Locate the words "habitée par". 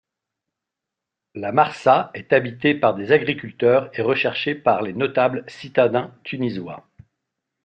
2.33-2.95